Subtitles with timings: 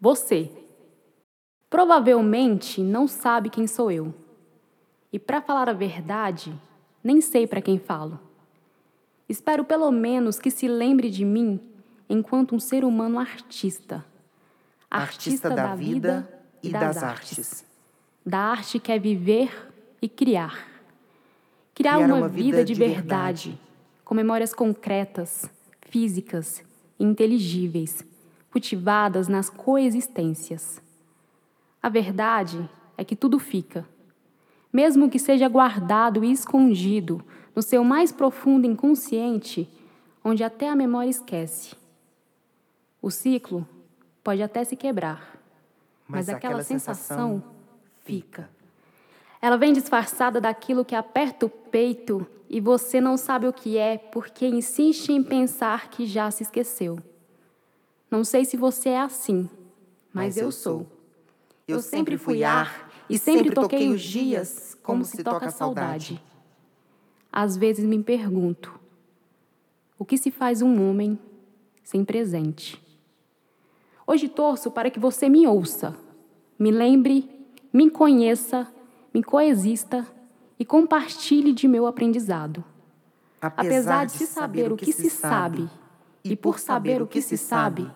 [0.00, 0.50] Você.
[1.68, 4.14] Provavelmente não sabe quem sou eu.
[5.12, 6.52] E para falar a verdade,
[7.02, 8.18] nem sei para quem falo.
[9.28, 11.60] Espero pelo menos que se lembre de mim
[12.08, 14.04] enquanto um ser humano artista.
[14.90, 17.38] Artista, artista da, da, vida e das, das artes.
[17.38, 17.64] artes.
[18.26, 20.68] Da arte que é viver e criar.
[21.74, 23.02] Criar, criar uma, uma, vida, vida de, de verdade,
[23.50, 23.60] verdade,
[24.04, 25.48] com memórias concretas,
[25.82, 26.64] físicas
[26.98, 28.04] e inteligíveis,
[28.50, 30.82] cultivadas nas coexistências.
[31.82, 33.86] A verdade é que tudo fica,
[34.72, 39.68] mesmo que seja guardado e escondido no seu mais profundo inconsciente,
[40.22, 41.74] onde até a memória esquece.
[43.00, 43.66] O ciclo
[44.22, 45.40] pode até se quebrar,
[46.06, 47.44] mas, mas aquela, aquela sensação, sensação
[48.04, 48.50] fica.
[49.40, 53.96] Ela vem disfarçada daquilo que aperta o peito e você não sabe o que é
[53.96, 56.98] porque insiste em pensar que já se esqueceu.
[58.10, 59.48] Não sei se você é assim,
[60.12, 60.86] mas, mas eu, sou.
[61.68, 66.20] Eu, eu sempre fui ar e sempre toquei os dias como se toca a saudade.
[67.32, 68.78] Às vezes me pergunto:
[69.98, 71.18] o que se faz um homem
[71.84, 72.82] sem presente?
[74.06, 75.96] Hoje torço para que você me ouça,
[76.58, 77.30] me lembre,
[77.72, 78.66] me conheça,
[79.14, 80.04] me coexista
[80.58, 82.64] e compartilhe de meu aprendizado.
[83.40, 85.70] Apesar, Apesar de se saber o que se sabe
[86.24, 87.90] e por saber o que se sabe,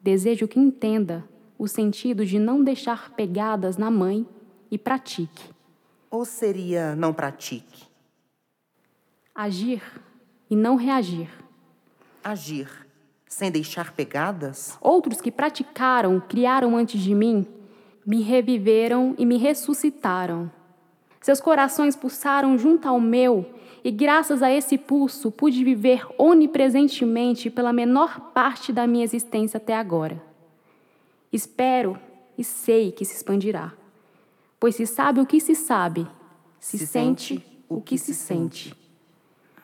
[0.00, 1.24] desejo que entenda
[1.58, 4.26] o sentido de não deixar pegadas na mãe
[4.70, 5.50] e pratique.
[6.10, 7.84] Ou seria não pratique?
[9.34, 9.82] Agir
[10.48, 11.28] e não reagir.
[12.24, 12.68] Agir
[13.30, 14.76] sem deixar pegadas?
[14.80, 17.46] Outros que praticaram, criaram antes de mim,
[18.04, 20.50] me reviveram e me ressuscitaram.
[21.20, 23.46] Seus corações pulsaram junto ao meu,
[23.84, 29.76] e graças a esse pulso pude viver onipresentemente pela menor parte da minha existência até
[29.76, 30.22] agora.
[31.32, 31.98] Espero
[32.36, 33.72] e sei que se expandirá,
[34.58, 36.06] pois se sabe o que se sabe,
[36.58, 38.74] se, se sente, sente o que se sente.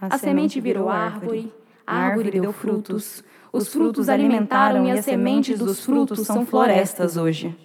[0.01, 1.53] A, a semente virou árvore,
[1.87, 7.57] a árvore deu frutos, os frutos alimentaram e as sementes dos frutos são florestas hoje.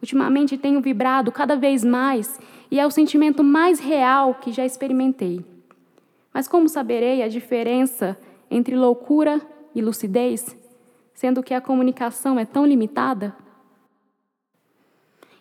[0.00, 2.38] Ultimamente tenho vibrado cada vez mais
[2.70, 5.44] e é o sentimento mais real que já experimentei.
[6.32, 8.16] Mas como saberei a diferença
[8.50, 9.40] entre loucura
[9.74, 10.56] e lucidez,
[11.12, 13.34] sendo que a comunicação é tão limitada?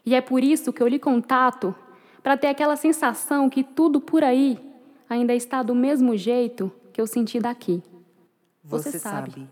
[0.06, 1.76] E é por isso que eu lhe contato,
[2.24, 4.58] para ter aquela sensação que tudo por aí
[5.10, 7.84] ainda está do mesmo jeito que eu senti daqui.
[8.64, 9.48] Você, Você sabe.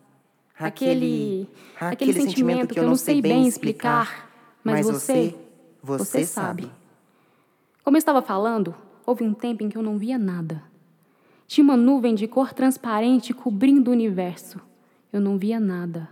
[0.58, 4.25] aquele, aquele, aquele sentimento que eu não sei bem explicar,
[4.66, 5.36] mas você,
[5.82, 6.70] você sabe.
[7.84, 10.64] Como eu estava falando, houve um tempo em que eu não via nada.
[11.48, 14.60] Tinha uma nuvem de cor transparente cobrindo o universo.
[15.14, 16.10] Eu não via nada.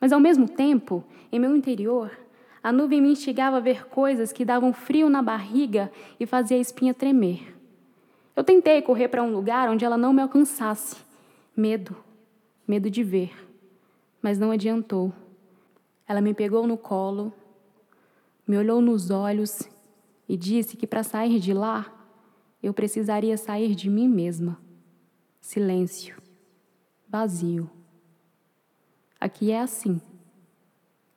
[0.00, 2.10] Mas ao mesmo tempo, em meu interior,
[2.62, 6.60] a nuvem me instigava a ver coisas que davam frio na barriga e fazia a
[6.60, 7.54] espinha tremer.
[8.34, 10.96] Eu tentei correr para um lugar onde ela não me alcançasse.
[11.54, 11.94] Medo,
[12.66, 13.46] medo de ver
[14.26, 15.12] mas não adiantou.
[16.04, 17.32] Ela me pegou no colo,
[18.46, 19.68] me olhou nos olhos
[20.28, 21.92] e disse que para sair de lá
[22.62, 24.58] eu precisaria sair de mim mesma.
[25.40, 26.16] Silêncio,
[27.08, 27.70] vazio.
[29.20, 30.00] Aqui é assim.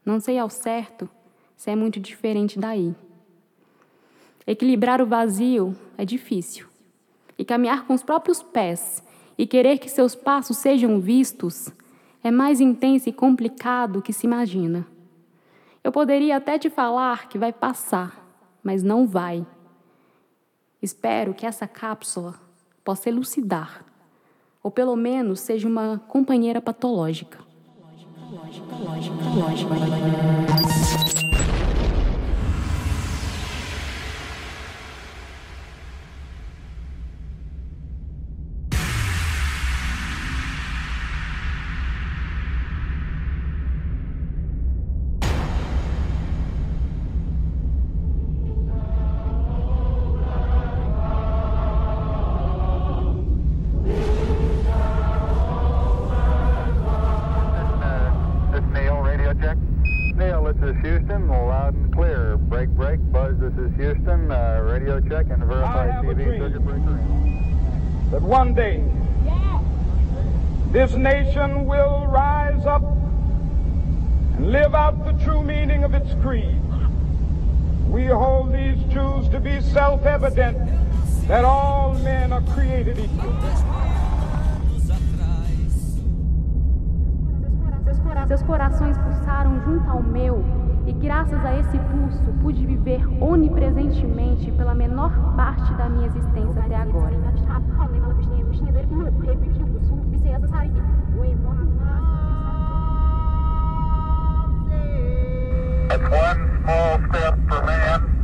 [0.06, 1.10] Não sei ao certo
[1.56, 2.96] se é muito diferente daí.
[4.48, 6.68] Equilibrar o vazio é difícil.
[7.38, 9.04] E caminhar com os próprios pés
[9.38, 11.70] e querer que seus passos sejam vistos
[12.24, 14.86] é mais intenso e complicado que se imagina.
[15.90, 18.24] Eu poderia até te falar que vai passar,
[18.64, 19.44] mas não vai.
[20.80, 22.36] Espero que essa cápsula
[22.84, 23.84] possa elucidar,
[24.62, 27.40] ou pelo menos seja uma companheira patológica.
[28.32, 31.29] Lógica, lógica, lógica, lógica.
[61.10, 62.38] Houston, loud and clear.
[62.38, 64.32] Break, break, buzz, this is Houston.
[64.32, 67.00] Uh, radio check and verify TV circuit breaker.
[68.12, 68.84] That one day,
[70.72, 76.62] this nation will rise up and live out the true meaning of its creed.
[77.88, 80.58] We hold these truths to be self evident
[81.28, 83.36] that all men are created equal.
[88.28, 90.69] Seus corações pulsaram junto ao meu.
[90.90, 96.76] E graças a esse pulso pude viver onipresentemente pela menor parte da minha existência até
[96.78, 97.16] agora.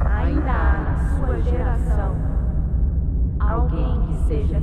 [0.06, 2.16] Ainda há na sua geração
[3.40, 4.60] alguém que seja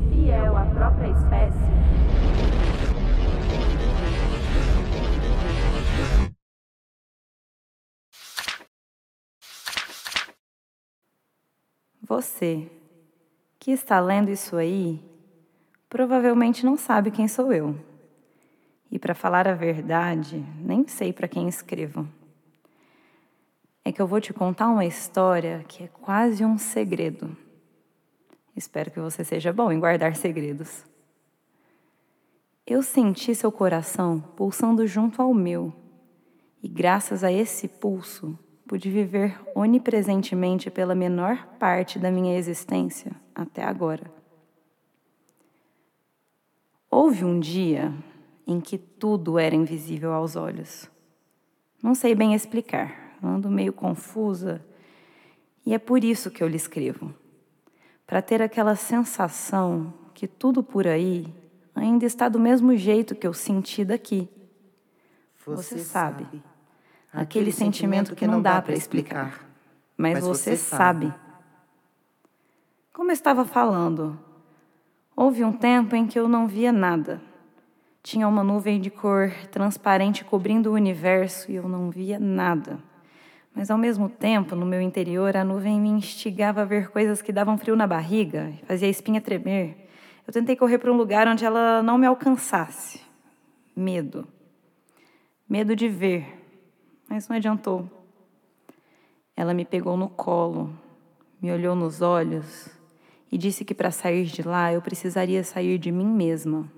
[12.05, 12.69] Você
[13.61, 15.01] que está lendo isso aí,
[15.89, 17.77] provavelmente não sabe quem sou eu.
[18.91, 22.09] E para falar a verdade, nem sei para quem escrevo.
[23.85, 27.37] É que eu vou te contar uma história que é quase um segredo.
[28.57, 30.85] Espero que você seja bom em guardar segredos.
[32.67, 35.73] Eu senti seu coração pulsando junto ao meu,
[36.61, 38.37] e graças a esse pulso,
[38.67, 44.11] pude viver onipresentemente pela menor parte da minha existência até agora.
[46.91, 47.93] Houve um dia
[48.47, 50.91] em que tudo era invisível aos olhos.
[51.83, 54.65] Não sei bem explicar, ando meio confusa,
[55.65, 57.15] e é por isso que eu lhe escrevo
[58.07, 61.27] para ter aquela sensação que tudo por aí
[61.75, 64.29] ainda está do mesmo jeito que eu senti daqui.
[65.47, 66.43] Você, você sabe, sabe,
[67.13, 69.47] aquele sentimento que não dá para explicar,
[69.97, 71.13] mas, você sabe.
[72.93, 74.19] Como eu estava falando,
[75.15, 77.21] houve um tempo em que eu não via nada.
[78.03, 82.79] Tinha uma nuvem de cor transparente cobrindo o universo e eu não via nada.
[83.55, 87.33] Mas ao mesmo tempo, no meu interior, a nuvem me instigava a ver coisas que
[87.33, 89.89] davam frio na barriga, fazia a espinha tremer.
[90.27, 93.01] Eu tentei correr para um lugar onde ela não me alcançasse.
[93.77, 94.27] Medo.
[95.49, 96.42] Medo de ver.
[97.13, 97.87] Mas não adiantou.
[99.37, 100.75] Ela me pegou no colo,
[101.43, 102.71] me olhou nos olhos
[103.31, 106.73] e disse que para sair de lá eu precisaria sair de mim mesma.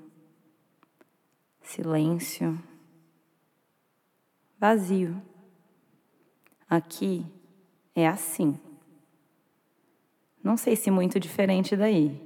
[1.63, 2.61] Silêncio.
[4.59, 5.23] Vazio.
[6.69, 7.25] Aqui
[7.95, 8.59] é assim.
[10.43, 12.21] Não sei se muito diferente daí.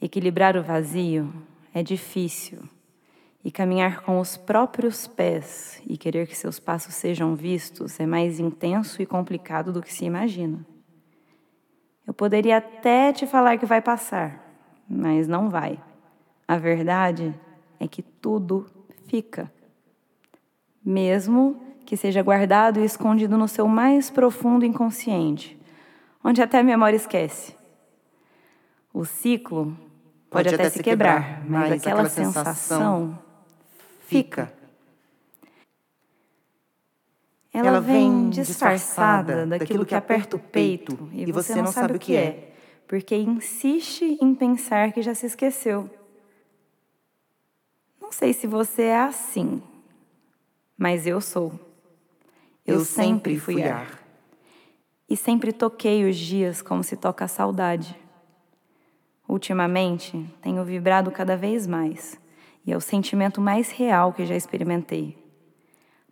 [0.00, 1.32] Equilibrar o vazio
[1.72, 2.68] é difícil.
[3.44, 8.38] E caminhar com os próprios pés e querer que seus passos sejam vistos é mais
[8.38, 10.64] intenso e complicado do que se imagina.
[12.06, 14.44] Eu poderia até te falar que vai passar,
[14.88, 15.80] mas não vai.
[16.46, 17.34] A verdade
[17.80, 18.66] é que tudo
[19.06, 19.50] fica.
[20.84, 25.60] Mesmo que seja guardado e escondido no seu mais profundo inconsciente,
[26.22, 27.54] onde até a memória esquece.
[28.92, 29.76] O ciclo
[30.30, 33.18] pode, pode até, até, se quebrar, quebrar mas, mas, aquela, aquela sensação
[34.12, 34.52] fica.
[37.52, 42.16] Ela, Ela vem disfarçada daquilo que aperta o peito e você não sabe o que
[42.16, 42.52] é, é,
[42.88, 45.90] porque insiste em pensar que já se esqueceu.
[48.00, 49.62] Não sei se você é assim,
[50.78, 51.52] mas eu sou.
[52.66, 54.00] Eu, eu sempre fui ar.
[55.08, 57.94] E sempre toquei os dias como se toca a saudade.
[59.28, 62.18] Ultimamente, tenho vibrado cada vez mais,
[62.64, 65.18] e é o sentimento mais real que já experimentei.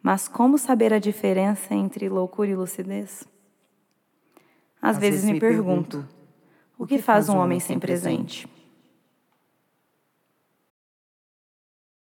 [0.02, 3.26] Mas como saber a diferença entre loucura e lucidez?
[4.80, 6.14] Às, Às vezes, vezes, me, pergunto, pergunto,
[6.78, 8.46] o que faz um homem sem presente?
[8.46, 8.59] presente?